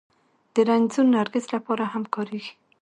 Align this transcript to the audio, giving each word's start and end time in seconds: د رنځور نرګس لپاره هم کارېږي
د 0.53 0.55
رنځور 0.67 1.05
نرګس 1.15 1.45
لپاره 1.55 1.83
هم 1.93 2.03
کارېږي 2.13 2.53